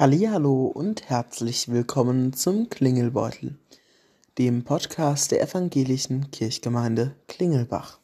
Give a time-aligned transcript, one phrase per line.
[0.00, 3.58] Hallihallo und herzlich willkommen zum Klingelbeutel,
[4.38, 7.99] dem Podcast der evangelischen Kirchgemeinde Klingelbach.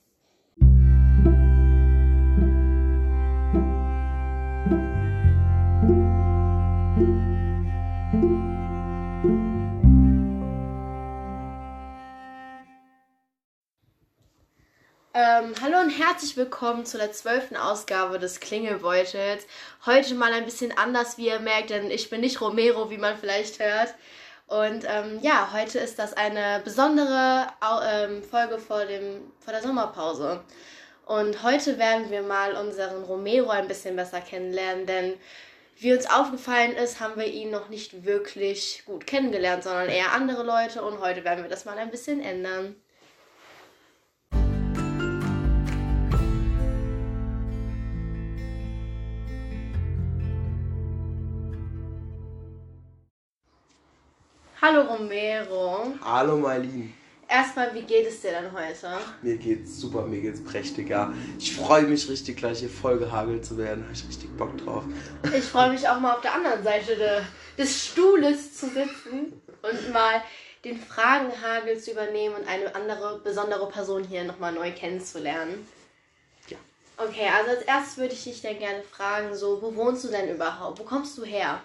[16.17, 19.47] Herzlich willkommen zu der zwölften Ausgabe des Klingelbeutels.
[19.85, 23.19] Heute mal ein bisschen anders, wie ihr merkt, denn ich bin nicht Romero, wie man
[23.19, 23.95] vielleicht hört.
[24.47, 27.49] Und ähm, ja, heute ist das eine besondere
[27.87, 30.43] ähm, Folge vor, dem, vor der Sommerpause.
[31.05, 35.15] Und heute werden wir mal unseren Romero ein bisschen besser kennenlernen, denn
[35.77, 40.45] wie uns aufgefallen ist, haben wir ihn noch nicht wirklich gut kennengelernt, sondern eher andere
[40.45, 40.83] Leute.
[40.83, 42.75] Und heute werden wir das mal ein bisschen ändern.
[54.63, 55.93] Hallo Romero.
[56.03, 56.95] Hallo Marlin.
[57.29, 58.89] Erstmal, wie geht es dir denn heute?
[59.21, 61.13] Mir geht's super, mir geht's prächtig, ja.
[61.39, 63.85] Ich freue mich richtig, gleich hier voll gehagelt zu werden.
[63.85, 64.85] Habe ich richtig Bock drauf.
[65.37, 67.21] Ich freue mich auch mal auf der anderen Seite de,
[67.59, 70.23] des Stuhles zu sitzen und mal
[70.65, 75.69] den Fragenhagel zu übernehmen und eine andere besondere Person hier nochmal neu kennenzulernen.
[76.49, 76.57] Ja.
[76.97, 80.35] Okay, also als erstes würde ich dich dann gerne fragen, so, wo wohnst du denn
[80.35, 80.79] überhaupt?
[80.79, 81.61] Wo kommst du her?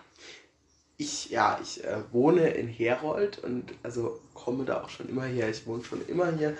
[1.01, 5.49] Ich, ja, ich äh, wohne in Herold und also komme da auch schon immer her.
[5.49, 6.55] Ich wohne schon immer hier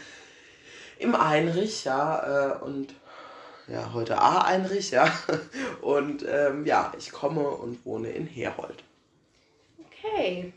[0.97, 2.95] im Einrich, ja, äh, und
[3.67, 5.13] ja, heute A-Einrich, ja.
[5.81, 8.83] Und ähm, ja, ich komme und wohne in Herold.
[9.85, 10.51] Okay.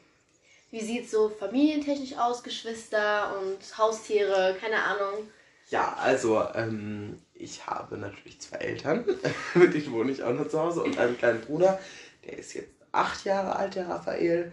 [0.70, 5.28] Wie sieht so familientechnisch aus, Geschwister und Haustiere, keine Ahnung?
[5.68, 9.04] Ja, also ähm, ich habe natürlich zwei Eltern,
[9.54, 11.78] mit denen wohne ich auch noch zu Hause und einen kleinen Bruder,
[12.24, 14.52] der ist jetzt acht Jahre alt, der Raphael.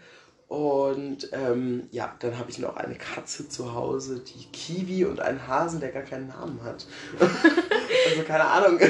[0.51, 5.47] Und ähm, ja, dann habe ich noch eine Katze zu Hause, die Kiwi und einen
[5.47, 6.85] Hasen, der gar keinen Namen hat.
[7.19, 8.77] also keine Ahnung.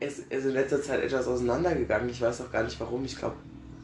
[0.00, 2.08] Er ist, ist in letzter Zeit etwas auseinandergegangen.
[2.08, 3.04] Ich weiß auch gar nicht warum.
[3.04, 3.36] Ich glaube,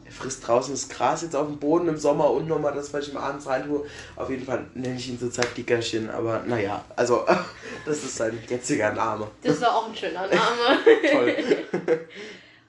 [0.04, 3.06] er frisst draußen das Gras jetzt auf dem Boden im Sommer und nochmal das, was
[3.06, 3.86] ich ihm abends rein tue.
[4.16, 6.10] Auf jeden Fall nenne ich ihn zurzeit Dickerchen.
[6.10, 7.24] Aber naja, also
[7.86, 9.28] das ist sein jetziger Name.
[9.44, 10.78] Das war auch ein schöner Name.
[11.12, 11.36] Toll.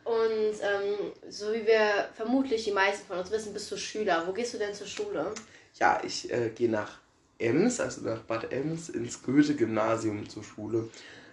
[0.04, 4.24] Und ähm, so wie wir vermutlich die meisten von uns wissen, bist du Schüler.
[4.28, 5.34] Wo gehst du denn zur Schule?
[5.80, 7.00] Ja, ich äh, gehe nach
[7.40, 10.90] Ems, also nach Bad Ems, ins Goethe-Gymnasium zur Schule.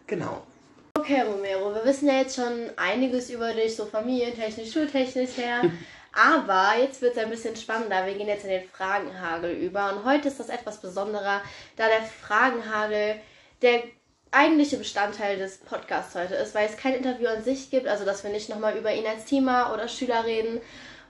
[0.07, 0.47] Genau.
[0.95, 5.63] Okay, Romero, wir wissen ja jetzt schon einiges über dich, so familientechnisch, schultechnisch her.
[6.13, 8.05] Aber jetzt wird es ein bisschen spannender.
[8.07, 9.93] Wir gehen jetzt in den Fragenhagel über.
[9.93, 11.43] Und heute ist das etwas besonderer,
[11.77, 13.21] da der Fragenhagel
[13.63, 13.83] der
[14.31, 18.25] eigentliche Bestandteil des Podcasts heute ist, weil es kein Interview an sich gibt, also dass
[18.25, 20.61] wir nicht nochmal über ihn als Teamer oder Schüler reden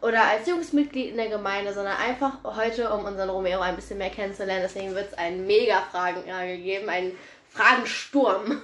[0.00, 4.10] oder als Jungsmitglied in der Gemeinde, sondern einfach heute, um unseren Romero ein bisschen mehr
[4.10, 4.62] kennenzulernen.
[4.62, 7.16] Deswegen wird es einen mega Fragenhagel geben, einen
[7.50, 8.62] Fragensturm.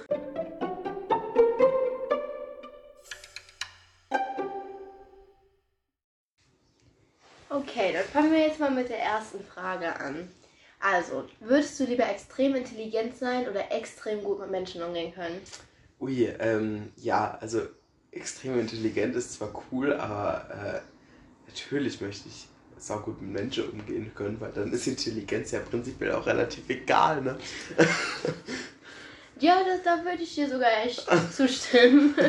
[7.49, 10.29] Okay, dann fangen wir jetzt mal mit der ersten Frage an.
[10.85, 15.41] Also, würdest du lieber extrem intelligent sein oder extrem gut mit Menschen umgehen können?
[15.99, 17.61] Ui, ähm, ja, also
[18.11, 22.47] extrem intelligent ist zwar cool, aber äh, natürlich möchte ich
[22.77, 27.19] sau gut mit Menschen umgehen können, weil dann ist Intelligenz ja prinzipiell auch relativ egal,
[27.23, 27.35] ne?
[29.39, 32.13] ja, das, da würde ich dir sogar echt zustimmen.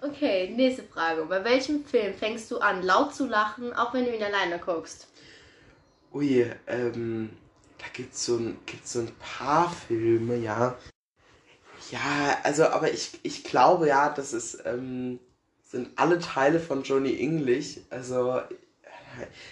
[0.00, 1.24] Okay, nächste Frage.
[1.24, 5.08] Bei welchem Film fängst du an, laut zu lachen, auch wenn du ihn alleine guckst?
[6.12, 7.30] Ui, ähm,
[7.78, 10.76] da gibt so, ein, so ein paar Filme, ja.
[11.90, 15.20] Ja, also, aber ich, ich glaube ja, das ist, ähm,
[15.64, 17.78] sind alle Teile von Johnny English.
[17.90, 18.40] Also,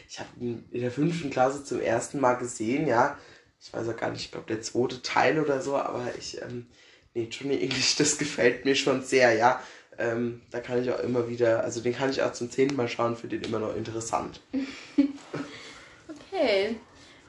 [0.09, 3.19] ich habe ihn in der fünften Klasse zum ersten Mal gesehen, ja.
[3.61, 6.67] Ich weiß auch gar nicht, ich glaube, der zweite Teil oder so, aber ich, ähm,
[7.15, 9.63] nee, Johnny English, das gefällt mir schon sehr, ja.
[9.99, 12.89] Ähm, da kann ich auch immer wieder, also den kann ich auch zum zehnten Mal
[12.89, 14.43] schauen, finde den immer noch interessant.
[16.33, 16.77] okay.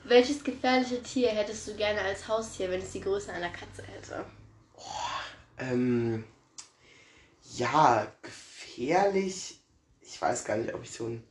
[0.07, 4.23] Welches gefährliche Tier hättest du gerne als Haustier, wenn es die Größe einer Katze hätte?
[4.75, 4.81] Oh,
[5.57, 6.23] ähm,
[7.55, 9.59] ja, gefährlich.
[10.01, 11.23] Ich weiß gar nicht, ob ich so ein.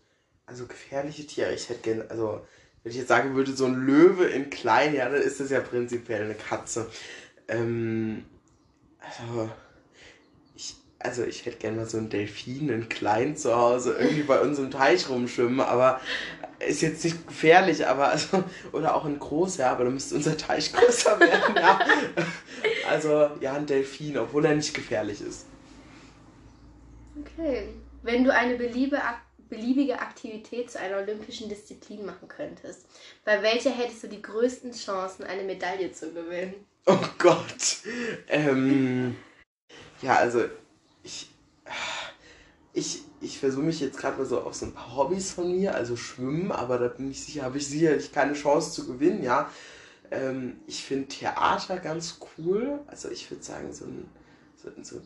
[0.45, 1.55] Also gefährliche Tiere.
[1.55, 2.11] Ich hätte gerne.
[2.11, 2.47] Also,
[2.83, 5.61] wenn ich jetzt sagen würde, so ein Löwe in klein, ja, dann ist das ja
[5.61, 6.91] prinzipiell eine Katze.
[7.49, 8.27] Ähm,
[9.01, 9.51] also.
[11.07, 14.59] Also ich hätte gerne mal so einen Delfin in klein zu Hause irgendwie bei uns
[14.59, 16.01] im Teich rumschwimmen, aber
[16.59, 18.43] ist jetzt nicht gefährlich, aber also,
[18.73, 21.79] oder auch ein groß, ja, aber dann müsste unser Teich größer werden, ja.
[22.91, 25.47] Also, ja, ein Delfin, obwohl er nicht gefährlich ist.
[27.21, 27.69] Okay.
[28.03, 32.87] Wenn du eine beliebige Aktivität zu einer olympischen Disziplin machen könntest,
[33.25, 36.55] bei welcher hättest du die größten Chancen, eine Medaille zu gewinnen?
[36.87, 37.77] Oh Gott.
[38.27, 39.17] Ähm,
[40.03, 40.47] ja, also
[41.07, 41.31] ich,
[42.73, 45.75] ich, ich versuche mich jetzt gerade mal so auf so ein paar Hobbys von mir,
[45.75, 49.51] also Schwimmen, aber da bin ich sicher, habe ich sicherlich keine Chance zu gewinnen, ja.
[50.11, 52.81] Ähm, ich finde Theater ganz cool.
[52.87, 54.09] Also ich würde sagen, so ein,
[54.57, 55.01] so, so,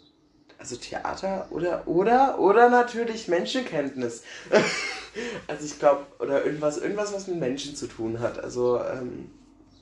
[0.59, 4.23] also Theater oder, oder, oder natürlich Menschenkenntnis.
[5.47, 8.43] also ich glaube, oder irgendwas, irgendwas, was mit Menschen zu tun hat.
[8.43, 9.31] Also ähm,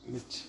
[0.06, 0.44] mit,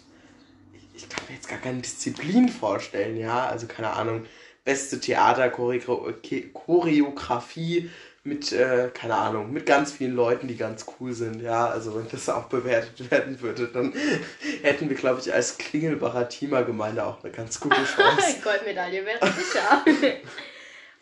[0.74, 3.48] ich, ich kann mir jetzt gar keine Disziplin vorstellen, ja.
[3.48, 4.26] Also keine Ahnung,
[4.70, 7.90] beste Theater-Choreografie
[8.24, 11.42] mit, äh, keine Ahnung, mit ganz vielen Leuten, die ganz cool sind.
[11.42, 13.96] Ja, also wenn das auch bewertet werden würde, dann
[14.62, 18.42] hätten wir, glaube ich, als Klingelbacher Teamer-Gemeinde auch eine ganz gute Chance.
[18.44, 19.82] Goldmedaille wäre sicher.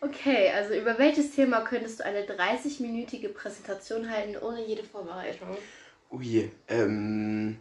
[0.00, 5.58] okay, also über welches Thema könntest du eine 30-minütige Präsentation halten ohne jede Vorbereitung?
[6.10, 7.58] Ui, ähm,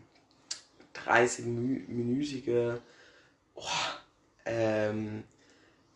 [1.06, 2.80] 30-minütige,
[3.56, 3.62] oh,
[4.45, 5.25] ähm,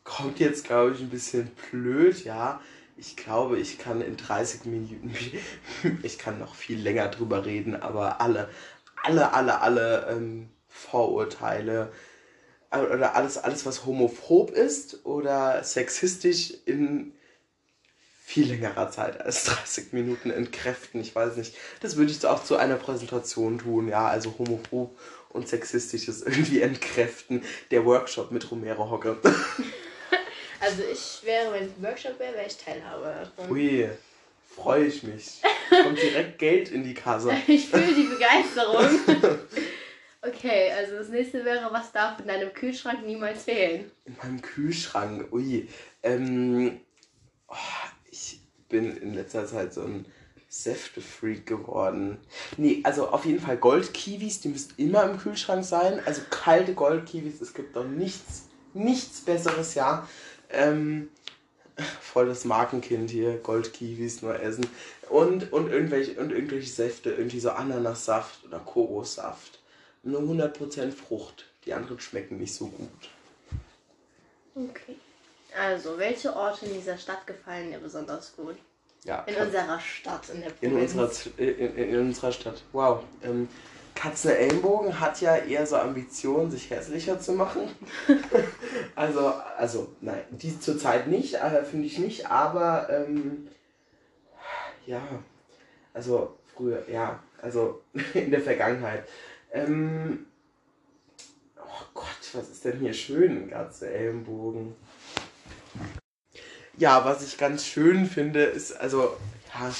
[0.03, 2.61] kommt jetzt, glaube ich, ein bisschen blöd, ja
[3.01, 5.11] ich glaube, ich kann in 30 Minuten,
[6.03, 8.47] ich kann noch viel länger drüber reden, aber alle,
[9.03, 11.91] alle, alle, alle ähm, Vorurteile
[12.69, 17.13] äh, oder alles, alles, was homophob ist oder sexistisch in
[18.23, 21.01] viel längerer Zeit als 30 Minuten entkräften.
[21.01, 21.55] Ich weiß nicht.
[21.81, 24.95] Das würde ich auch zu einer Präsentation tun, ja, also homophob
[25.29, 27.43] und sexistisches irgendwie entkräften.
[27.71, 29.17] Der Workshop mit Romero Hocke.
[30.61, 33.51] Also ich wäre, wenn es ein Workshop wäre, wäre ich Teilhaber davon.
[33.51, 33.89] Ui,
[34.55, 35.41] freue ich mich.
[35.69, 37.33] Kommt direkt Geld in die Kasse.
[37.47, 39.39] ich fühle die Begeisterung.
[40.23, 43.89] Okay, also das nächste wäre, was darf in deinem Kühlschrank niemals fehlen?
[44.05, 45.67] In meinem Kühlschrank, ui.
[46.03, 46.79] Ähm,
[47.47, 47.55] oh,
[48.11, 50.05] ich bin in letzter Zeit so ein
[50.47, 52.19] Säfte-Freak geworden.
[52.57, 55.99] Nee, also auf jeden Fall Goldkiwis, die müssen immer im Kühlschrank sein.
[56.05, 58.43] Also kalte Goldkiwis, es gibt doch nichts,
[58.75, 60.07] nichts Besseres, ja.
[60.51, 61.09] Ähm,
[62.01, 64.67] voll das Markenkind hier, Goldkiwis nur essen.
[65.09, 69.59] Und, und, irgendwelche, und irgendwelche Säfte, irgendwie so Ananassaft oder Kokossaft.
[70.03, 71.45] Nur 100% Frucht.
[71.65, 73.09] Die anderen schmecken nicht so gut.
[74.55, 74.95] Okay.
[75.57, 78.55] Also, welche Orte in dieser Stadt gefallen dir besonders gut?
[79.03, 79.23] Ja.
[79.23, 80.93] In unserer Stadt, in der Provinz.
[80.93, 82.61] In unserer, in, in, in unserer Stadt.
[82.71, 83.03] Wow.
[83.23, 83.49] Ähm,
[83.95, 87.69] Katze Ellenbogen hat ja eher so Ambitionen, sich hässlicher zu machen.
[88.95, 93.47] also, also, nein, die zurzeit nicht, äh, finde ich nicht, aber ähm,
[94.85, 95.01] ja,
[95.93, 97.81] also früher, ja, also
[98.13, 99.07] in der Vergangenheit.
[99.51, 100.25] Ähm,
[101.57, 104.75] oh Gott, was ist denn hier schön in Katze Ellenbogen?
[106.77, 109.17] Ja, was ich ganz schön finde, ist, also,
[109.53, 109.71] ja,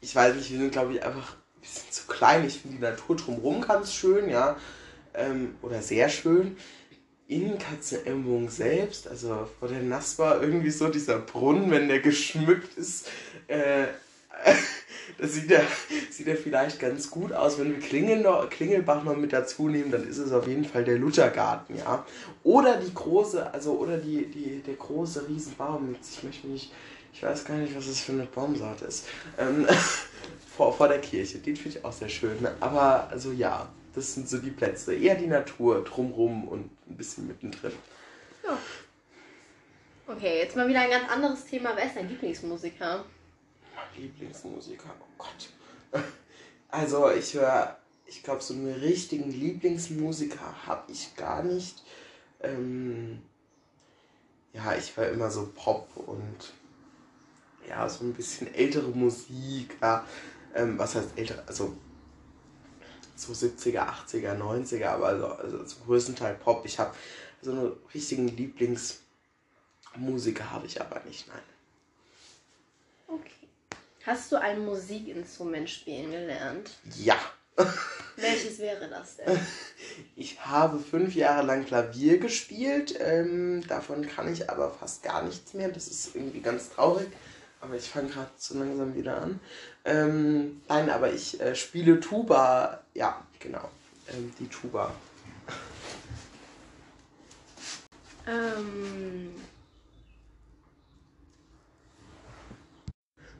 [0.00, 1.36] ich weiß nicht, wir sind, glaube ich, einfach
[1.76, 2.46] bisschen zu klein.
[2.46, 4.56] Ich finde die Natur drumherum ganz schön, ja.
[5.14, 6.56] Ähm, oder sehr schön.
[7.28, 13.08] In Katzenelmung selbst, also vor der Naspa, irgendwie so dieser Brunnen, wenn der geschmückt ist,
[13.48, 13.86] äh,
[15.18, 15.60] das sieht ja,
[16.10, 17.58] sieht ja vielleicht ganz gut aus.
[17.58, 20.84] Wenn wir Klingel noch, Klingelbach noch mit dazu nehmen, dann ist es auf jeden Fall
[20.84, 22.04] der Luthergarten, ja.
[22.42, 25.94] Oder die große, also oder die, die, der große Riesenbaum.
[25.94, 26.72] Jetzt, ich möchte mich,
[27.12, 29.06] ich weiß gar nicht, was das für eine Baumsaat ist.
[29.38, 29.66] Ähm,
[30.56, 31.38] vor, vor der Kirche.
[31.38, 32.46] Den finde ich auch sehr schön.
[32.60, 34.94] Aber also ja, das sind so die Plätze.
[34.94, 37.72] Eher die Natur drumrum und ein bisschen mittendrin.
[38.44, 38.58] Ja.
[40.06, 41.72] Okay, jetzt mal wieder ein ganz anderes Thema.
[41.74, 43.04] Wer ist dein Lieblingsmusiker?
[43.74, 46.02] Mein Lieblingsmusiker, oh Gott.
[46.68, 51.82] Also ich höre, ich glaube, so einen richtigen Lieblingsmusiker habe ich gar nicht.
[52.42, 53.22] Ähm,
[54.52, 56.52] ja, ich höre immer so Pop und
[57.68, 59.76] ja, so ein bisschen ältere Musik.
[59.80, 60.04] Ja
[60.56, 61.76] ähm, was heißt älter, also
[63.14, 66.64] so 70er, 80er, 90er, aber also, also zum größten Teil Pop.
[66.64, 66.94] Ich habe
[67.40, 71.38] so einen richtigen Lieblingsmusiker habe ich aber nicht, nein.
[73.06, 73.46] Okay.
[74.04, 76.70] Hast du ein Musikinstrument spielen gelernt?
[76.96, 77.16] Ja.
[78.16, 79.38] Welches wäre das denn?
[80.14, 82.94] Ich habe fünf Jahre lang Klavier gespielt.
[82.98, 85.70] Ähm, davon kann ich aber fast gar nichts mehr.
[85.70, 87.08] Das ist irgendwie ganz traurig
[87.66, 89.40] aber ich fange gerade so langsam wieder an.
[89.84, 92.80] Ähm, nein, aber ich äh, spiele Tuba.
[92.94, 93.68] Ja, genau.
[94.08, 94.94] Ähm, die Tuba.
[98.26, 99.32] Ähm.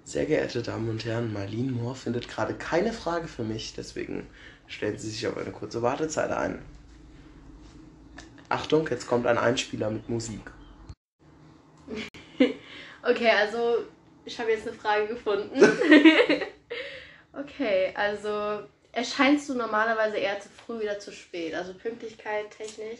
[0.04, 4.28] Sehr geehrte Damen und Herren, Marlene Moore findet gerade keine Frage für mich, deswegen
[4.68, 6.62] stellen Sie sich auf eine kurze Wartezeit ein.
[8.48, 10.52] Achtung, jetzt kommt ein Einspieler mit Musik.
[13.02, 13.78] okay, also
[14.26, 15.56] Ich habe jetzt eine Frage gefunden.
[17.32, 21.54] okay, also erscheinst du normalerweise eher zu früh oder zu spät?
[21.54, 22.98] Also Pünktlichkeit technisch?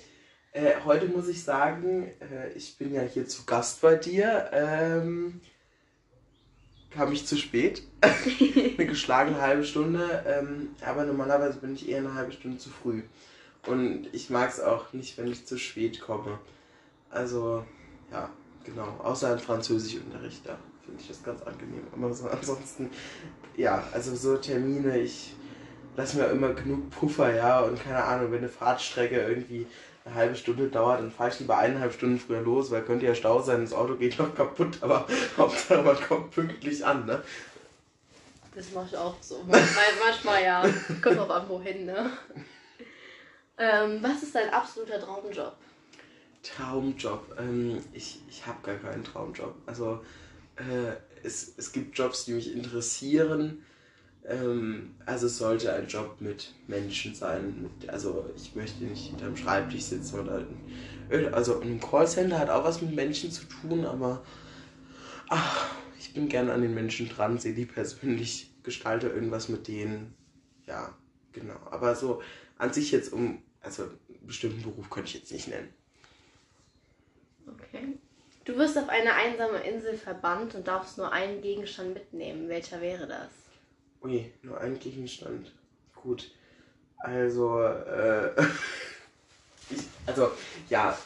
[0.52, 4.48] Äh, heute muss ich sagen, äh, ich bin ja hier zu Gast bei dir.
[4.52, 5.40] Ähm,
[6.90, 7.82] kam ich zu spät.
[8.00, 10.24] eine geschlagene halbe Stunde.
[10.26, 13.02] Ähm, aber normalerweise bin ich eher eine halbe Stunde zu früh.
[13.66, 16.38] Und ich mag es auch nicht, wenn ich zu spät komme.
[17.10, 17.66] Also,
[18.12, 18.30] ja,
[18.64, 19.00] genau.
[19.02, 21.86] Außer im Französischunterricht, da finde ich das ganz angenehm.
[21.92, 22.90] Aber so, ansonsten,
[23.56, 25.34] ja, also so Termine, ich
[25.96, 27.60] lasse mir immer genug Puffer, ja.
[27.60, 29.66] Und keine Ahnung, wenn eine Fahrtstrecke irgendwie
[30.04, 33.14] eine halbe Stunde dauert, dann fahre ich lieber eineinhalb Stunden früher los, weil könnte ja
[33.14, 37.22] Stau sein, das Auto geht noch kaputt, aber Hauptsache man kommt pünktlich an, ne?
[38.54, 39.44] Das mache ich auch so.
[39.46, 40.64] Manchmal, manchmal ja.
[41.02, 42.10] Kommt auch an, wohin, ne?
[43.58, 45.54] Ähm, was ist dein absoluter Traumjob?
[46.42, 47.36] Traumjob.
[47.38, 49.54] Ähm, ich ich habe gar keinen Traumjob.
[49.66, 50.00] Also
[50.56, 53.62] äh, es, es gibt Jobs, die mich interessieren.
[54.24, 57.62] Ähm, also es sollte ein Job mit Menschen sein.
[57.62, 60.46] Mit, also ich möchte nicht hinterm Schreibtisch sitzen oder
[61.32, 64.24] also ein Callcenter hat auch was mit Menschen zu tun, aber
[65.28, 70.14] ach, ich bin gerne an den Menschen dran, sehe die persönlich, gestalte irgendwas mit denen.
[70.66, 70.96] Ja,
[71.32, 71.58] genau.
[71.70, 72.22] Aber so
[72.58, 75.68] an sich jetzt um, also einen bestimmten Beruf könnte ich jetzt nicht nennen.
[77.48, 77.98] Okay.
[78.46, 82.48] Du wirst auf eine einsame Insel verbannt und darfst nur einen Gegenstand mitnehmen.
[82.48, 83.28] Welcher wäre das?
[84.02, 85.52] Ui, nur ein Gegenstand.
[85.96, 86.30] Gut.
[86.98, 88.30] Also, äh,
[89.70, 90.30] ich, also,
[90.70, 90.96] ja,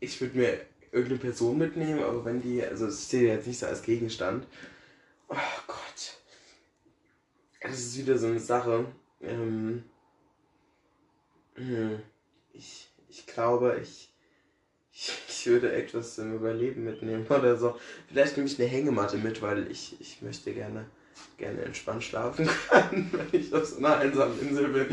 [0.00, 3.66] ich würde mir irgendeine Person mitnehmen, aber wenn die, also es steht jetzt nicht so
[3.66, 4.44] als Gegenstand.
[5.28, 5.36] Oh
[5.68, 6.18] Gott.
[7.60, 8.86] Das ist wieder so eine Sache.
[9.20, 9.84] Ähm,
[11.54, 12.02] hm,
[12.52, 14.09] ich, ich glaube, ich,
[15.40, 17.78] ich, würde etwas zum Überleben mitnehmen oder so.
[18.08, 20.86] Vielleicht nehme ich eine Hängematte mit, weil ich, ich möchte gerne
[21.36, 24.86] gerne entspannt schlafen kann, wenn ich auf so einer einsamen Insel bin.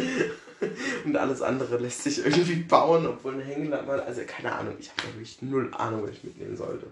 [1.05, 5.03] Und alles andere lässt sich irgendwie bauen, obwohl eine Hängematte, also keine Ahnung, ich habe
[5.13, 6.87] wirklich null Ahnung, was ich mitnehmen sollte.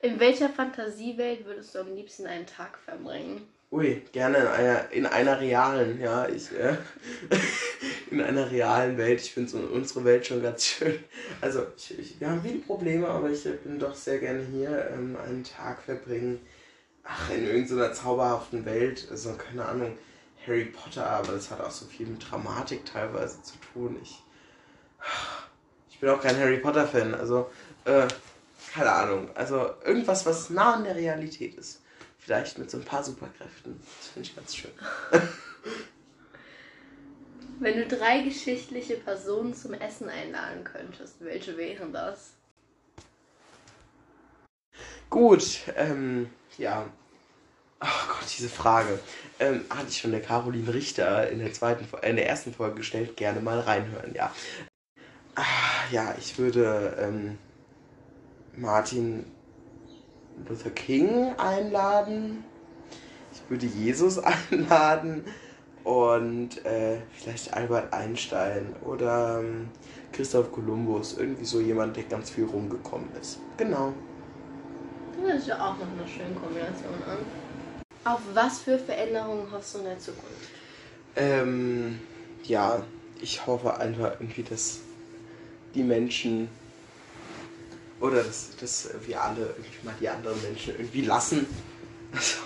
[0.00, 3.46] In welcher Fantasiewelt würdest du am liebsten einen Tag verbringen?
[3.72, 6.76] Ui, gerne in einer, in einer realen, ja, ich, äh,
[8.10, 9.22] in einer realen Welt.
[9.22, 11.02] Ich finde unsere Welt schon ganz schön.
[11.40, 15.16] Also, ich, ich, wir haben viele Probleme, aber ich bin doch sehr gerne hier, ähm,
[15.26, 16.38] einen Tag verbringen
[17.04, 19.96] ach, in irgendeiner zauberhaften Welt, also keine Ahnung,
[20.46, 23.96] Harry Potter, aber das hat auch so viel mit Dramatik teilweise zu tun.
[24.02, 24.22] Ich,
[25.90, 27.50] ich bin auch kein Harry Potter-Fan, also
[27.84, 28.06] äh,
[28.74, 29.30] keine Ahnung.
[29.34, 31.81] Also irgendwas, was nah an der Realität ist.
[32.24, 33.80] Vielleicht mit so ein paar Superkräften.
[33.98, 34.70] Das finde ich ganz schön.
[37.58, 42.30] Wenn du drei geschichtliche Personen zum Essen einladen könntest, welche wären das?
[45.10, 46.86] Gut, ähm, ja.
[47.80, 49.00] Ach Gott, diese Frage.
[49.40, 53.16] Ähm, hatte ich schon der Caroline Richter in der zweiten, in der ersten Folge gestellt.
[53.16, 54.32] Gerne mal reinhören, ja.
[55.34, 57.38] Ach, ja, ich würde ähm,
[58.56, 59.24] Martin
[60.48, 62.44] Luther King einladen.
[63.32, 64.18] Ich würde Jesus
[64.50, 65.24] einladen
[65.84, 69.68] und äh, vielleicht Albert Einstein oder ähm,
[70.12, 71.18] Christoph Kolumbus.
[71.18, 73.38] Irgendwie so jemand, der ganz viel rumgekommen ist.
[73.56, 73.92] Genau.
[75.24, 77.18] Das ist ja auch noch eine schöne Kombination an.
[78.04, 80.48] Auf was für Veränderungen hoffst du in der Zukunft?
[81.14, 82.00] Ähm,
[82.44, 82.82] ja,
[83.20, 84.80] ich hoffe einfach irgendwie, dass
[85.74, 86.48] die Menschen
[88.02, 91.46] oder dass, dass wir alle irgendwie mal die anderen Menschen irgendwie lassen.
[92.12, 92.40] Also,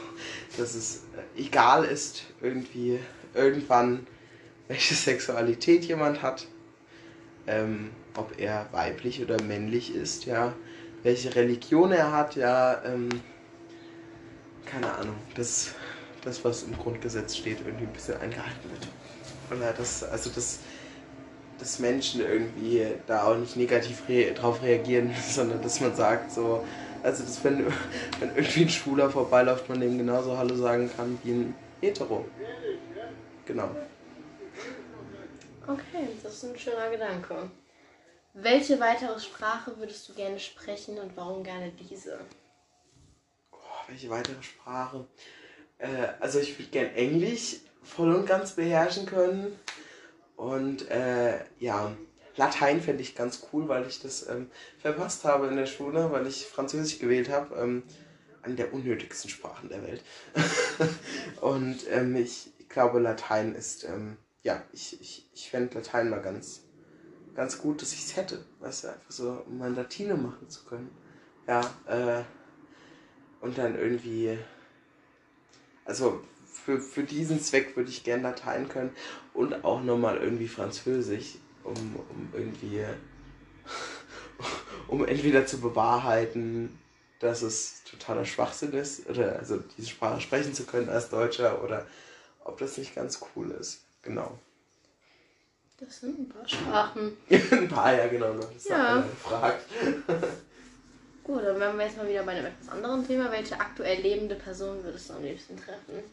[0.56, 1.02] dass es
[1.36, 3.00] egal ist, irgendwie
[3.34, 4.06] irgendwann,
[4.68, 6.46] welche Sexualität jemand hat.
[7.48, 10.54] Ähm, ob er weiblich oder männlich ist, ja
[11.06, 13.08] welche Religion er hat, ja, ähm,
[14.64, 15.70] keine Ahnung, dass
[16.25, 18.88] das, was im Grundgesetz steht, irgendwie ein bisschen eingehalten wird.
[19.56, 20.58] Oder das, also das,
[21.58, 26.64] dass Menschen irgendwie da auch nicht negativ re drauf reagieren, sondern dass man sagt, so,
[27.02, 27.66] also dass wenn,
[28.20, 32.25] wenn irgendwie ein Schwuler vorbeiläuft, man dem genauso Hallo sagen kann wie ein Hetero.
[33.46, 33.70] Genau.
[35.66, 37.50] Okay, das ist ein schöner Gedanke.
[38.34, 42.20] Welche weitere Sprache würdest du gerne sprechen und warum gerne diese?
[43.50, 43.56] Oh,
[43.88, 45.06] welche weitere Sprache?
[45.78, 49.58] Äh, also ich würde gerne Englisch voll und ganz beherrschen können.
[50.37, 51.93] Und äh, ja,
[52.37, 56.26] Latein fände ich ganz cool, weil ich das ähm, verpasst habe in der Schule, weil
[56.26, 57.55] ich Französisch gewählt habe.
[57.57, 57.83] Ähm,
[58.43, 60.05] eine der unnötigsten Sprachen der Welt.
[61.40, 66.66] und ähm, ich, glaube, Latein ist, ähm, ja, ich, ich, ich fände Latein mal ganz
[67.37, 68.45] ganz gut, dass ich es hätte.
[68.61, 70.90] Weißt du, einfach so, um mein Latine machen zu können.
[71.47, 72.25] Ja, äh,
[73.40, 74.37] und dann irgendwie,
[75.85, 76.23] also
[76.64, 78.90] für, für diesen Zweck würde ich gern Latein können
[79.34, 82.84] und auch nochmal irgendwie Französisch, um, um irgendwie,
[84.88, 86.78] um entweder zu bewahrheiten,
[87.20, 91.86] dass es totaler Schwachsinn ist, oder also diese Sprache sprechen zu können als Deutscher, oder
[92.44, 93.82] ob das nicht ganz cool ist.
[94.02, 94.38] Genau.
[95.78, 97.16] Das sind ein paar Sprachen.
[97.30, 98.32] ein paar, ja, genau.
[98.32, 98.52] Noch.
[98.52, 99.00] Das ja.
[99.02, 99.64] gefragt.
[101.22, 103.30] Gut, dann wären wir jetzt mal wieder bei einem etwas anderen Thema.
[103.30, 106.04] Welche aktuell lebende Person würdest du am liebsten treffen?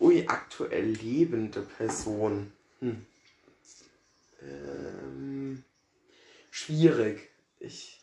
[0.00, 2.52] Ui, aktuell lebende Person.
[2.80, 3.06] Hm.
[4.42, 5.64] Ähm,
[6.50, 7.28] schwierig.
[7.58, 8.00] Ich,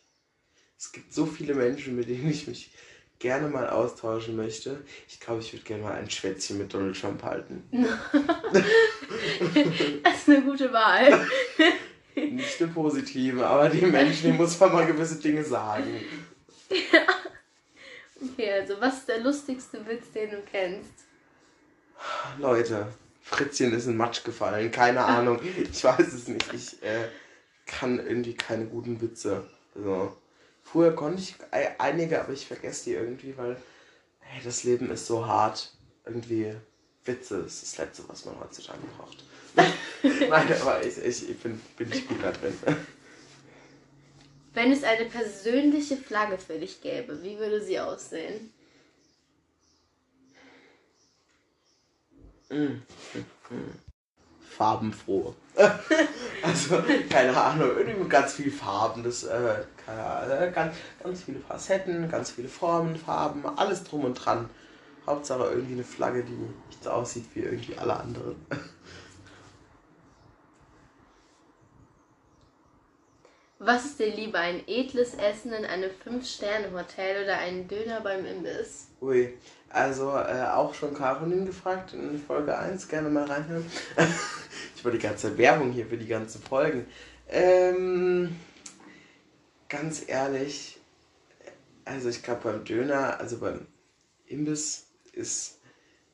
[0.78, 2.72] es gibt so viele Menschen, mit denen ich mich
[3.20, 4.84] gerne mal austauschen möchte.
[5.08, 7.64] Ich glaube, ich würde gerne mal ein Schwätzchen mit Donald Trump halten.
[10.04, 11.26] das ist eine gute Wahl.
[12.16, 16.02] Nicht eine positive, aber die Menschen, die muss man mal gewisse Dinge sagen.
[16.92, 17.06] Ja.
[18.20, 21.05] Okay, also was ist der lustigste Witz, den du kennst?
[22.40, 22.88] Leute,
[23.22, 24.72] Fritzchen ist in Matsch gefallen.
[24.72, 25.40] Keine Ahnung.
[25.44, 26.54] Ich weiß es nicht.
[26.54, 27.08] Ich äh,
[27.66, 29.44] kann irgendwie keine guten Witze.
[29.76, 30.16] Also,
[30.64, 31.36] früher konnte ich
[31.80, 33.58] einige, aber ich vergesse die irgendwie, weil
[34.20, 35.72] hey, das Leben ist so hart.
[36.06, 36.56] Irgendwie
[37.04, 39.24] Witze ist das Letzte, was man heutzutage braucht.
[40.30, 42.54] Nein, aber ich, ich, ich bin, bin ich gut da drin.
[44.54, 48.54] Wenn es eine persönliche Flagge für dich gäbe, wie würde sie aussehen?
[52.50, 52.82] Mm.
[54.56, 55.36] Farbenfroh.
[56.44, 61.40] also, keine Ahnung, irgendwie ganz viel Farben, das, äh, keine Ahnung, äh, ganz, ganz viele
[61.40, 64.50] Facetten, ganz viele Formen, Farben, alles drum und dran.
[65.06, 68.36] Hauptsache irgendwie eine Flagge, die nicht so aussieht wie irgendwie alle anderen.
[73.60, 78.90] Was ist dir lieber, ein edles Essen in einem 5-Sterne-Hotel oder einen Döner beim Imbiss?
[79.02, 79.34] Ui,
[79.76, 83.66] also äh, auch schon Caroline gefragt in Folge 1, gerne mal reinhören.
[84.76, 86.88] ich war die ganze Werbung hier für die ganzen Folgen.
[87.28, 88.34] Ähm,
[89.68, 90.80] ganz ehrlich,
[91.84, 93.68] also ich glaube beim Döner, also beim
[94.28, 95.60] Imbiss ist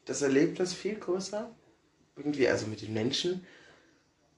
[0.05, 1.51] das Erlebnis viel größer.
[2.15, 3.45] Irgendwie, also mit den Menschen.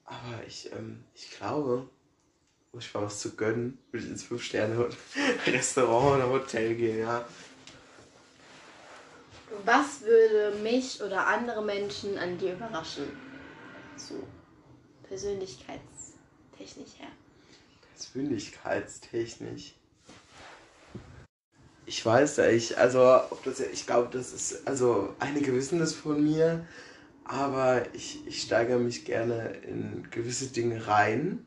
[0.04, 1.88] Aber ich, ähm, ich glaube,
[2.74, 7.26] um ich mal was zu gönnen, würde ich ins 5-Sterne-Restaurant oder Hotel gehen, ja.
[9.66, 13.06] Was würde mich oder andere Menschen an dir überraschen?
[13.96, 14.16] So
[15.08, 17.10] persönlichkeitstechnisch her.
[17.96, 19.76] Persönlichkeitstechnisch.
[21.86, 26.24] Ich weiß ja, ich, also, ob das, ich glaube, das ist, also, einige wissen von
[26.24, 26.66] mir,
[27.26, 31.46] aber ich, ich steigere mich gerne in gewisse Dinge rein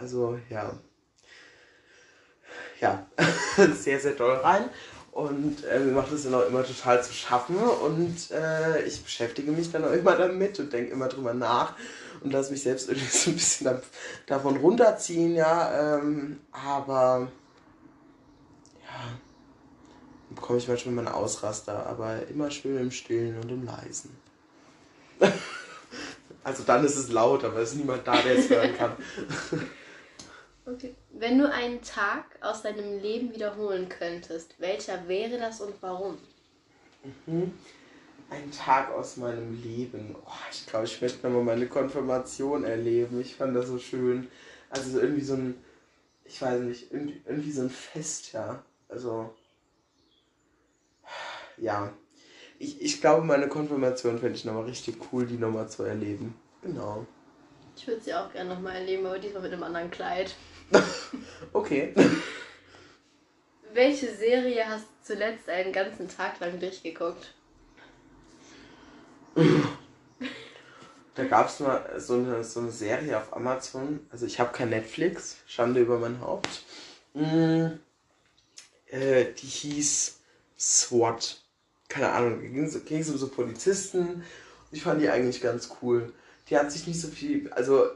[0.00, 0.72] also ja,
[2.80, 3.06] ja,
[3.74, 4.70] sehr, sehr doll rein.
[5.12, 7.56] Und äh, mir macht es dann auch immer total zu schaffen.
[7.56, 11.74] Und äh, ich beschäftige mich dann auch immer damit und denke immer drüber nach
[12.22, 13.82] und lasse mich selbst irgendwie so ein bisschen
[14.26, 15.96] davon runterziehen, ja.
[15.98, 17.28] Ähm, aber
[18.82, 19.18] ja,
[20.34, 24.16] bekomme ich manchmal mal einen Ausraster, aber immer schön im Stillen und im Leisen.
[26.44, 28.92] also dann ist es laut, aber es ist niemand da, der es hören kann.
[30.66, 30.94] Okay.
[31.20, 36.16] Wenn du einen Tag aus deinem Leben wiederholen könntest, welcher wäre das und warum?
[37.26, 37.52] Mhm.
[38.30, 40.16] Ein Tag aus meinem Leben.
[40.24, 43.20] Oh, ich glaube, ich möchte nochmal meine Konfirmation erleben.
[43.20, 44.28] Ich fand das so schön.
[44.70, 45.62] Also irgendwie so ein,
[46.24, 48.64] ich weiß nicht, irgendwie, irgendwie so ein Fest, ja.
[48.88, 49.34] Also,
[51.58, 51.92] ja.
[52.58, 56.34] Ich, ich glaube, meine Konfirmation fände ich nochmal richtig cool, die nochmal zu erleben.
[56.62, 57.06] Genau.
[57.76, 60.34] Ich würde sie auch gerne nochmal erleben, aber diesmal mit einem anderen Kleid.
[61.52, 61.94] okay.
[63.72, 67.34] Welche Serie hast du zuletzt einen ganzen Tag lang durchgeguckt?
[71.14, 74.00] Da gab es mal so eine, so eine Serie auf Amazon.
[74.10, 76.62] Also ich habe kein Netflix, Schande über mein Haupt.
[77.14, 77.66] Mm,
[78.86, 80.20] äh, die hieß
[80.58, 81.40] SWAT.
[81.88, 84.24] Keine Ahnung, ging es um so Polizisten.
[84.70, 86.12] Ich fand die eigentlich ganz cool.
[86.50, 87.86] Die hat sich nicht so viel, also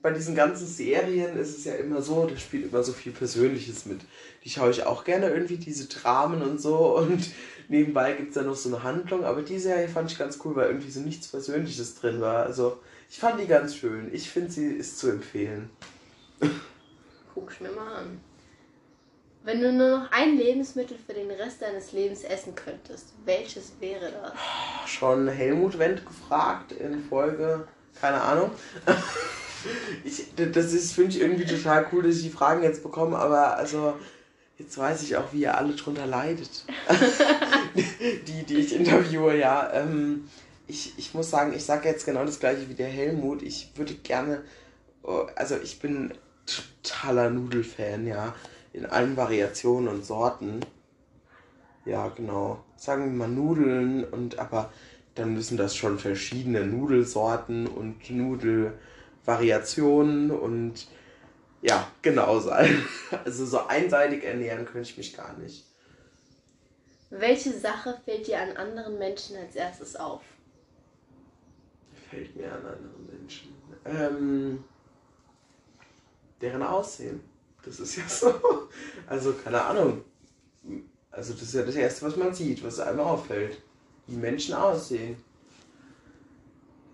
[0.00, 3.86] bei diesen ganzen Serien ist es ja immer so, da spielt immer so viel Persönliches
[3.86, 4.00] mit.
[4.44, 6.96] Die schaue ich auch gerne irgendwie, diese Dramen und so.
[6.98, 7.30] Und
[7.68, 9.24] nebenbei gibt es dann noch so eine Handlung.
[9.24, 12.44] Aber die Serie fand ich ganz cool, weil irgendwie so nichts Persönliches drin war.
[12.44, 12.78] Also
[13.10, 14.10] ich fand die ganz schön.
[14.12, 15.70] Ich finde, sie ist zu empfehlen.
[17.34, 18.20] Guck ich mir mal an.
[19.44, 24.12] Wenn du nur noch ein Lebensmittel für den Rest deines Lebens essen könntest, welches wäre
[24.12, 24.32] das?
[24.88, 27.66] Schon Helmut Wendt gefragt in Folge,
[28.00, 28.50] keine Ahnung.
[30.04, 33.94] ich, das finde ich irgendwie total cool, dass ich die Fragen jetzt bekomme, aber also
[34.58, 36.64] jetzt weiß ich auch, wie ihr alle drunter leidet.
[38.26, 39.72] die, die ich interviewe, ja.
[39.72, 40.28] Ähm,
[40.66, 43.42] ich, ich muss sagen, ich sage jetzt genau das gleiche wie der Helmut.
[43.42, 44.42] Ich würde gerne,
[45.02, 46.14] oh, also ich bin
[46.46, 48.34] totaler Nudelfan, ja.
[48.72, 50.60] In allen Variationen und Sorten.
[51.84, 52.64] Ja, genau.
[52.76, 54.72] Sagen wir mal Nudeln und aber
[55.14, 60.86] dann müssen das schon verschiedene Nudelsorten und Nudelvariationen und
[61.60, 62.84] ja, genau sein.
[63.24, 65.66] Also so einseitig ernähren könnte ich mich gar nicht.
[67.10, 70.22] Welche Sache fällt dir an anderen Menschen als erstes auf?
[72.10, 73.54] Fällt mir an anderen Menschen.
[73.84, 74.64] Ähm,
[76.40, 77.20] deren Aussehen.
[77.64, 78.32] Das ist ja so.
[79.06, 80.02] Also, keine Ahnung.
[81.10, 83.58] Also, das ist ja das Erste, was man sieht, was einem auffällt.
[84.12, 85.16] Wie Menschen aussehen.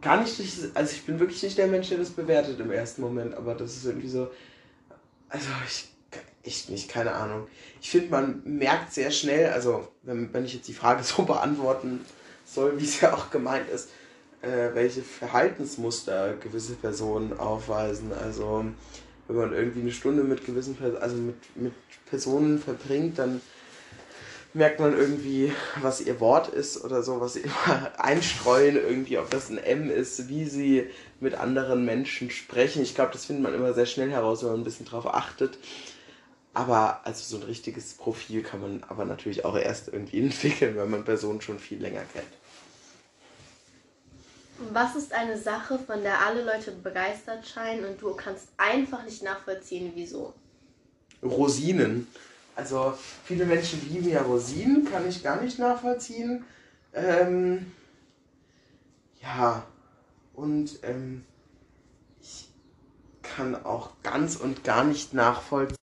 [0.00, 0.40] Gar nicht,
[0.74, 3.76] also ich bin wirklich nicht der Mensch, der das bewertet im ersten Moment, aber das
[3.76, 4.30] ist irgendwie so.
[5.28, 5.88] Also, ich
[6.48, 7.46] echt nicht, keine Ahnung.
[7.80, 12.00] Ich finde, man merkt sehr schnell, also wenn, wenn ich jetzt die Frage so beantworten
[12.44, 13.90] soll, wie es ja auch gemeint ist,
[14.40, 18.12] äh, welche Verhaltensmuster gewisse Personen aufweisen.
[18.12, 18.64] Also
[19.26, 21.72] wenn man irgendwie eine Stunde mit gewissen also mit, mit
[22.08, 23.40] Personen verbringt, dann
[24.54, 29.30] merkt man irgendwie, was ihr Wort ist oder so, was sie immer einstreuen, irgendwie, ob
[29.30, 32.82] das ein M ist, wie sie mit anderen Menschen sprechen.
[32.82, 35.58] Ich glaube, das findet man immer sehr schnell heraus, wenn man ein bisschen drauf achtet.
[36.54, 40.90] Aber also so ein richtiges Profil kann man aber natürlich auch erst irgendwie entwickeln, wenn
[40.90, 42.26] man Personen schon viel länger kennt.
[44.72, 49.22] Was ist eine Sache, von der alle Leute begeistert scheinen und du kannst einfach nicht
[49.22, 50.34] nachvollziehen, wieso?
[51.22, 52.08] Rosinen.
[52.58, 56.44] Also viele Menschen lieben ja Rosinen, kann ich gar nicht nachvollziehen.
[56.92, 57.70] Ähm,
[59.22, 59.64] ja,
[60.34, 61.24] und ähm,
[62.20, 62.48] ich
[63.22, 65.76] kann auch ganz und gar nicht nachvollziehen.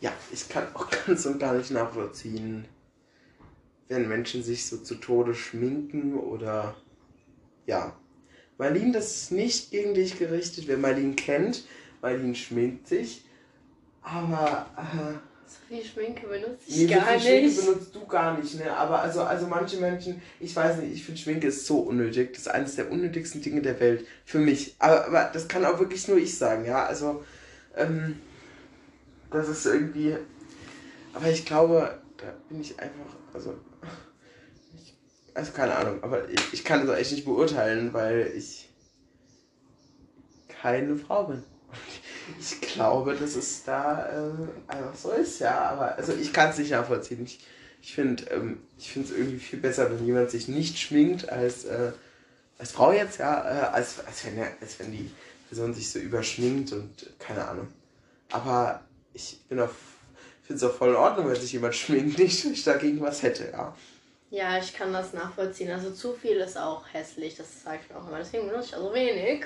[0.00, 2.64] Ja, ich kann auch ganz und gar nicht nachvollziehen,
[3.88, 6.74] wenn Menschen sich so zu Tode schminken oder
[7.66, 7.94] ja.
[8.56, 10.68] Marlene, das ist nicht gegen dich gerichtet.
[10.68, 11.66] Wer Marlene kennt,
[12.00, 13.26] Marlene schminkt sich.
[14.00, 14.70] Aber.
[14.78, 17.54] Äh, so viel Schminke benutze ich nee, gar so viel nicht.
[17.54, 18.76] Schminke benutzt du gar nicht, ne?
[18.76, 22.32] Aber also, also manche Menschen, ich weiß nicht, ich finde Schminke ist so unnötig.
[22.32, 24.06] Das ist eines der unnötigsten Dinge der Welt.
[24.24, 24.76] Für mich.
[24.78, 26.84] Aber, aber das kann auch wirklich nur ich sagen, ja.
[26.86, 27.24] Also,
[27.76, 28.18] ähm,
[29.30, 30.16] das ist irgendwie.
[31.14, 33.16] Aber ich glaube, da bin ich einfach.
[33.32, 33.54] Also,
[35.34, 38.68] also keine Ahnung, aber ich, ich kann das echt nicht beurteilen, weil ich
[40.60, 41.44] keine Frau bin.
[42.38, 45.70] Ich glaube, dass es da äh, einfach so ist, ja.
[45.70, 47.24] Aber also ich kann es nicht nachvollziehen.
[47.24, 47.40] Ich,
[47.82, 51.92] ich finde ähm, es irgendwie viel besser, wenn jemand sich nicht schminkt als, äh,
[52.58, 55.10] als Frau jetzt, ja, äh, als, als, wenn, als wenn die
[55.48, 57.68] Person sich so überschminkt und keine Ahnung.
[58.30, 58.82] Aber
[59.14, 59.74] ich bin auf
[60.48, 63.22] finde es auch voll in Ordnung, wenn sich jemand schminkt, nicht, dass ich dagegen was
[63.22, 63.76] hätte, ja.
[64.30, 65.70] Ja, ich kann das nachvollziehen.
[65.70, 68.18] Also zu viel ist auch hässlich, das sage ich mir auch immer.
[68.18, 69.44] Deswegen benutze ich also wenig.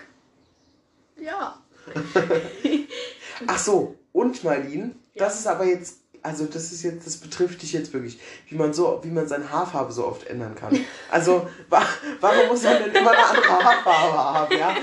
[1.21, 1.61] Ja.
[3.47, 5.25] Ach so, und Marlene, ja.
[5.25, 8.19] das ist aber jetzt, also das ist jetzt, das betrifft dich jetzt wirklich,
[8.49, 10.79] wie man so, wie man seine Haarfarbe so oft ändern kann.
[11.11, 11.85] Also, wa
[12.21, 14.77] warum muss man denn immer eine andere Haarfarbe haben, ja?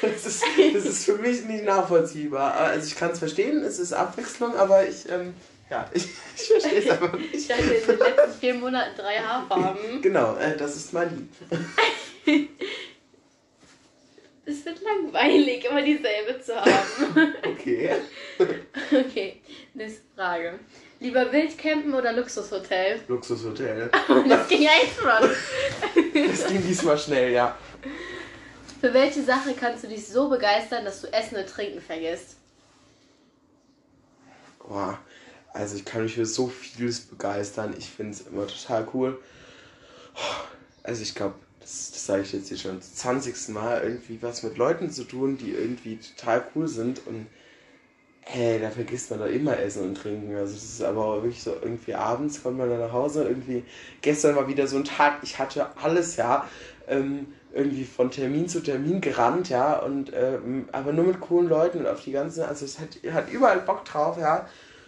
[0.00, 0.44] Das, ist,
[0.74, 2.54] das ist für mich nicht nachvollziehbar.
[2.54, 5.34] Also ich kann es verstehen, es ist Abwechslung, aber ich, ähm,
[5.70, 7.34] ja, ich, ich verstehe es aber nicht.
[7.34, 10.00] Ich hatte in den letzten vier Monaten drei Haarfarben.
[10.02, 11.28] Genau, äh, das ist Lieb.
[14.48, 17.34] es wird langweilig, immer dieselbe zu haben.
[17.46, 17.90] okay.
[18.90, 19.40] okay,
[19.74, 20.58] nächste Frage.
[21.00, 23.00] Lieber Wildcampen oder Luxushotel?
[23.06, 23.90] Luxushotel.
[24.28, 25.20] das ging einfach.
[25.20, 27.56] das ging diesmal schnell, ja.
[28.80, 32.36] Für welche Sache kannst du dich so begeistern, dass du Essen und Trinken vergisst?
[34.58, 34.98] Boah,
[35.52, 37.74] also ich kann mich für so vieles begeistern.
[37.78, 39.20] Ich finde es immer total cool.
[40.82, 41.34] Also ich glaube,
[41.68, 43.48] das, das sage ich jetzt hier schon zum 20.
[43.50, 47.26] Mal, irgendwie was mit Leuten zu tun, die irgendwie total cool sind und
[48.20, 50.34] hey, da vergisst man doch immer Essen und Trinken.
[50.34, 53.64] Also das ist aber auch wirklich so, irgendwie abends kommt man dann nach Hause, irgendwie,
[54.02, 56.46] gestern war wieder so ein Tag, ich hatte alles, ja,
[56.88, 61.80] ähm, irgendwie von Termin zu Termin gerannt, ja, und ähm, aber nur mit coolen Leuten
[61.80, 64.46] und auf die ganzen, also es hat, hat überall Bock drauf, ja.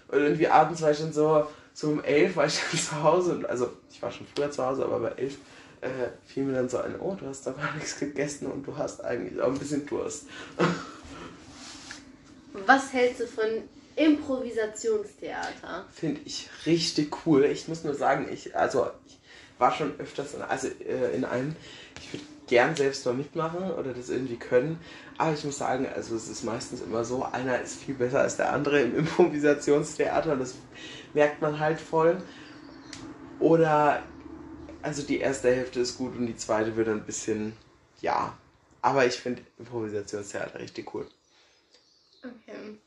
[0.09, 3.33] Und irgendwie abends war ich dann so, so um elf war ich dann zu Hause.
[3.37, 5.39] Und, also ich war schon früher zu Hause, aber bei elf
[5.81, 8.77] äh, fiel mir dann so ein, oh, du hast doch gar nichts gegessen und du
[8.77, 10.27] hast eigentlich auch ein bisschen Durst.
[12.67, 13.47] Was hältst du von
[13.97, 15.87] Improvisationstheater?
[15.93, 17.45] Finde ich richtig cool.
[17.45, 19.19] Ich muss nur sagen, ich, also ich
[19.59, 21.55] war schon öfters in, also, äh, in einem,
[21.99, 24.81] ich würde gern selbst mal mitmachen oder das irgendwie können.
[25.19, 28.37] Aber ich muss sagen, also es ist meistens immer so, einer ist viel besser als
[28.37, 30.55] der andere im Improvisationstheater und das
[31.15, 32.19] merkt man halt voll.
[33.39, 34.03] Oder,
[34.83, 37.57] also die erste Hälfte ist gut und die zweite wird ein bisschen,
[38.01, 38.37] ja.
[38.83, 41.07] Aber ich finde Improvisationstheater richtig cool.
[42.23, 42.79] Okay.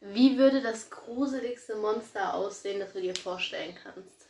[0.00, 4.28] Wie würde das gruseligste Monster aussehen, das du dir vorstellen kannst?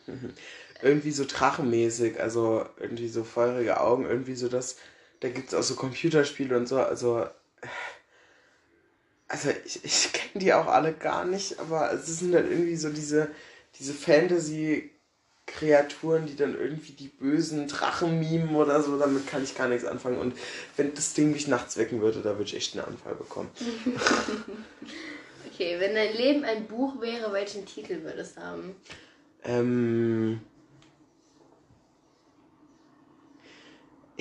[0.83, 4.77] Irgendwie so drachenmäßig, also irgendwie so feurige Augen, irgendwie so das.
[5.21, 7.27] Da gibt es auch so Computerspiele und so, also.
[9.33, 12.91] Also ich, ich kenne die auch alle gar nicht, aber es sind halt irgendwie so
[12.91, 13.29] diese,
[13.79, 14.91] diese Fantasy-
[15.45, 19.85] Kreaturen, die dann irgendwie die bösen Drachen mimen oder so, damit kann ich gar nichts
[19.85, 20.19] anfangen.
[20.19, 20.35] Und
[20.77, 23.51] wenn das Ding mich nachts wecken würde, da würde ich echt einen Anfall bekommen.
[25.53, 28.77] okay, wenn dein Leben ein Buch wäre, welchen Titel würde es haben?
[29.45, 30.41] Ähm.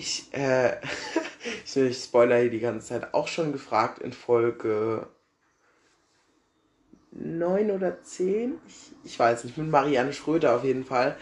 [0.02, 0.78] Ich, äh,
[1.66, 5.08] ich, ich spoiler hier die ganze Zeit auch schon gefragt in Folge
[7.12, 11.18] 9 oder 10, ich, ich weiß nicht, mit Marianne Schröder auf jeden Fall.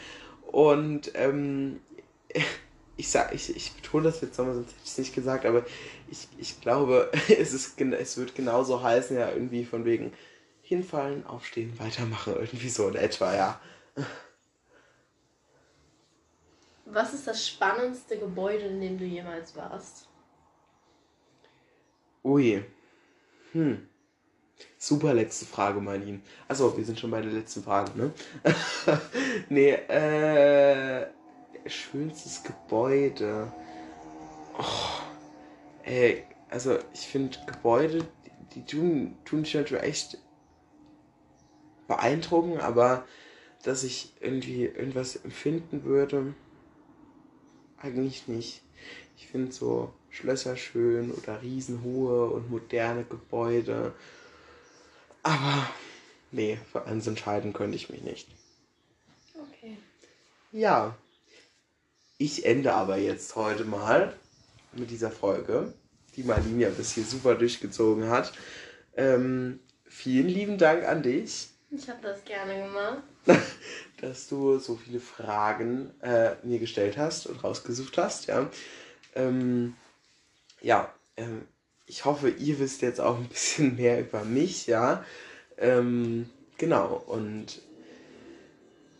[0.50, 1.82] Und ähm,
[2.96, 5.66] ich sag, ich, ich betone das jetzt nochmal, sonst hätte ich es nicht gesagt, aber
[6.10, 10.14] ich, ich glaube, es, ist, es wird genauso heißen, ja, irgendwie von wegen
[10.62, 13.60] hinfallen, aufstehen, weitermachen, irgendwie so in etwa, ja.
[16.92, 20.08] Was ist das spannendste Gebäude, in dem du jemals warst?
[22.24, 22.64] Ui.
[23.52, 23.88] Hm.
[24.78, 26.22] Super letzte Frage, Marlin.
[26.48, 28.12] Achso, wir sind schon bei der letzten Frage, ne?
[29.50, 31.08] nee, äh.
[31.66, 33.52] Schönstes Gebäude.
[34.58, 35.04] Oh,
[35.84, 40.18] ey, also ich finde Gebäude, die, die tun, tun mich natürlich echt
[41.88, 43.06] beeindrucken, aber
[43.64, 46.34] dass ich irgendwie irgendwas empfinden würde,
[47.82, 48.62] eigentlich nicht.
[49.18, 53.94] Ich finde so Schlösser schön oder riesenhohe und moderne Gebäude
[55.24, 55.70] aber
[56.32, 58.28] nee, für eins entscheiden könnte ich mich nicht.
[59.36, 59.78] Okay.
[60.52, 60.96] Ja.
[62.18, 64.14] Ich ende aber jetzt heute mal
[64.74, 65.74] mit dieser Folge,
[66.16, 68.34] die Marlene bis hier super durchgezogen hat.
[68.96, 71.50] Ähm, vielen lieben Dank an dich.
[71.72, 73.04] Ich habe das gerne gemacht.
[74.02, 78.28] dass du so viele Fragen äh, mir gestellt hast und rausgesucht hast.
[78.28, 78.50] Ja,
[79.16, 79.76] ähm,
[80.62, 81.44] ja ähm,
[81.86, 85.04] ich hoffe, ihr wisst jetzt auch ein bisschen mehr über mich, ja.
[85.58, 87.62] Ähm, genau, und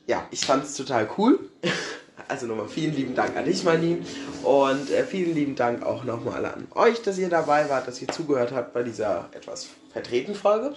[0.08, 1.40] ja, ich fand es total cool.
[2.28, 4.06] Also nochmal vielen lieben Dank an dich, Marlene.
[4.44, 8.10] Und äh, vielen lieben Dank auch nochmal an euch, dass ihr dabei wart, dass ihr
[8.10, 10.76] zugehört habt bei dieser etwas vertreten Folge.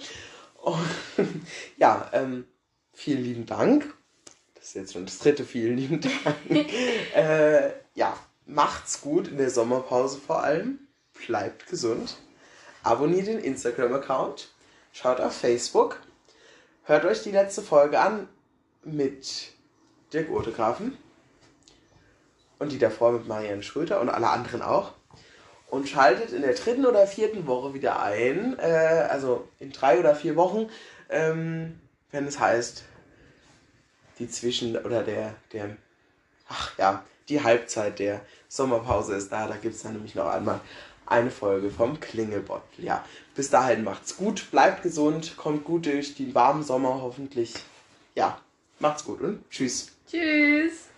[0.63, 0.79] Und
[1.77, 2.45] ja, ähm,
[2.93, 3.93] vielen lieben Dank.
[4.55, 6.37] Das ist jetzt schon das dritte, vielen lieben Dank.
[7.15, 10.79] äh, ja, macht's gut in der Sommerpause vor allem
[11.27, 12.17] bleibt gesund,
[12.83, 14.49] abonniert den Instagram-Account,
[14.91, 15.99] schaut auf Facebook,
[16.83, 18.27] hört euch die letzte Folge an
[18.83, 19.53] mit
[20.11, 20.97] Dirk Urtegrafen
[22.59, 24.93] und die davor mit Marianne Schröter und alle anderen auch.
[25.73, 30.13] Und schaltet in der dritten oder vierten Woche wieder ein, äh, also in drei oder
[30.13, 30.69] vier Wochen,
[31.09, 31.79] ähm,
[32.11, 32.83] wenn es heißt,
[34.19, 35.75] die Zwischen- oder der, der,
[36.47, 39.47] ach ja, die Halbzeit der Sommerpause ist da.
[39.47, 40.59] Da gibt es dann nämlich noch einmal
[41.07, 42.85] eine Folge vom Klingelbottel.
[42.85, 47.55] Ja, bis dahin macht's gut, bleibt gesund, kommt gut durch den warmen Sommer hoffentlich.
[48.13, 48.39] Ja,
[48.77, 49.87] macht's gut und tschüss.
[50.07, 50.92] Tschüss.